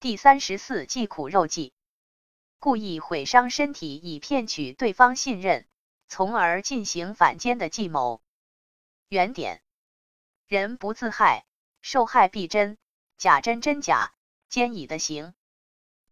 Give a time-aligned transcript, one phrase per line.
[0.00, 1.74] 第三十四计苦肉计，
[2.58, 5.66] 故意毁伤身体以骗取对方信任，
[6.08, 8.22] 从而进行反间的计谋。
[9.10, 9.60] 原点：
[10.46, 11.44] 人不自害，
[11.82, 12.78] 受害必真，
[13.18, 14.14] 假真真假，
[14.48, 15.34] 奸以的行。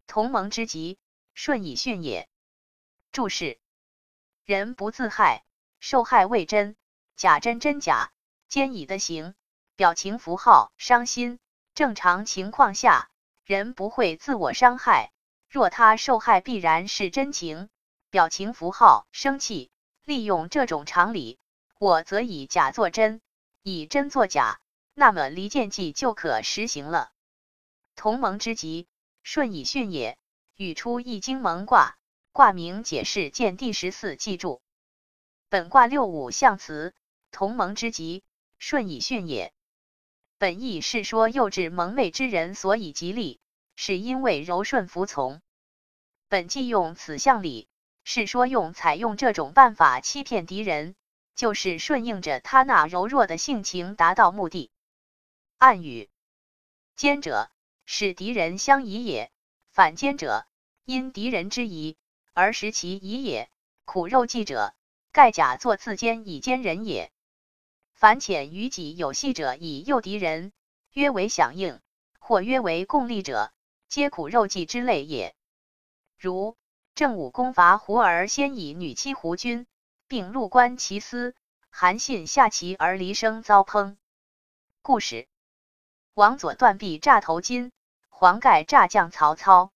[0.07, 0.99] 同盟之极，
[1.33, 2.29] 顺以训也。
[3.11, 3.59] 注释：
[4.45, 5.47] 人不自害，
[5.81, 6.77] 受害未真，
[7.17, 8.13] 假真真假，
[8.49, 9.35] 奸以的行。
[9.77, 11.39] 表情符号：伤心。
[11.73, 13.09] 正常情况下。
[13.49, 15.11] 人不会自我伤害，
[15.49, 17.71] 若他受害必然是真情。
[18.11, 19.71] 表情符号生气，
[20.05, 21.39] 利用这种常理，
[21.79, 23.23] 我则以假作真，
[23.63, 24.61] 以真作假，
[24.93, 27.11] 那么离间计就可实行了。
[27.97, 28.87] 同盟之极，
[29.23, 30.19] 顺以训也。
[30.55, 31.97] 语出易经蒙卦，
[32.33, 34.61] 卦名解释见第十四记住。
[35.49, 36.95] 本卦六五象辞，
[37.31, 38.23] 同盟之极，
[38.59, 39.55] 顺以训也。
[40.39, 43.41] 本意是说，幼稚蒙昧之人所以吉利，
[43.75, 45.43] 是因为柔顺服从。
[46.29, 47.67] 本纪用此项理，
[48.05, 50.95] 是说用采用这种办法欺骗敌人，
[51.35, 54.71] 就是顺应着他那柔弱的性情达到目的。
[55.57, 56.09] 暗语：
[56.95, 57.51] 奸者，
[57.85, 59.31] 使敌人相疑也；
[59.73, 60.47] 反奸者，
[60.85, 61.97] 因敌人之疑
[62.33, 63.51] 而食其疑也。
[63.85, 64.73] 苦肉计者，
[65.11, 67.11] 盖假作自奸以奸人也。
[67.99, 70.53] 凡遣于己有隙者，以诱敌人，
[70.93, 71.81] 约为响应，
[72.21, 73.53] 或约为共利者，
[73.89, 75.35] 皆苦肉计之类也。
[76.17, 76.57] 如
[76.95, 79.67] 郑武公伐胡而先以女妻胡君，
[80.07, 81.35] 并入关其私，
[81.71, 83.97] 韩信下棋而离生遭烹。
[84.81, 85.27] 故事：
[86.15, 87.73] 王佐断臂诈头巾，
[88.11, 89.73] 黄盖诈将曹操。